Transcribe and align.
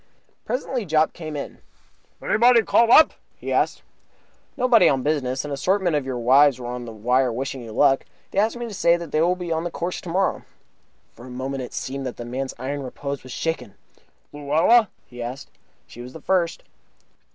Presently 0.45 0.83
Jopp 0.83 1.13
came 1.13 1.35
in. 1.35 1.59
"Anybody 2.23 2.63
called 2.63 2.89
up?" 2.89 3.13
he 3.37 3.53
asked. 3.53 3.83
"Nobody 4.57 4.89
on 4.89 5.03
business. 5.03 5.45
An 5.45 5.51
assortment 5.51 5.95
of 5.95 6.07
your 6.07 6.17
wives 6.17 6.59
were 6.59 6.65
on 6.65 6.85
the 6.85 6.91
wire 6.91 7.31
wishing 7.31 7.61
you 7.61 7.71
luck. 7.71 8.03
They 8.31 8.39
asked 8.39 8.57
me 8.57 8.67
to 8.67 8.73
say 8.73 8.97
that 8.97 9.11
they 9.11 9.21
will 9.21 9.35
be 9.35 9.51
on 9.51 9.63
the 9.63 9.69
course 9.69 10.01
tomorrow." 10.01 10.41
For 11.13 11.27
a 11.27 11.29
moment 11.29 11.61
it 11.61 11.71
seemed 11.73 12.05
to 12.05 12.05
me 12.05 12.05
that 12.09 12.17
the 12.17 12.25
man's 12.25 12.55
iron 12.57 12.81
repose 12.81 13.21
was 13.21 13.31
shaken. 13.31 13.75
"Luella?" 14.33 14.89
he 15.05 15.21
asked. 15.21 15.51
"She 15.85 16.01
was 16.01 16.13
the 16.13 16.19
first." 16.21 16.63